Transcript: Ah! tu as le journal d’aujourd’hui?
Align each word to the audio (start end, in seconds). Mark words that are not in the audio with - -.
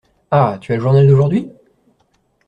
Ah! 0.31 0.57
tu 0.59 0.71
as 0.73 0.77
le 0.77 0.81
journal 0.81 1.05
d’aujourd’hui? 1.07 1.51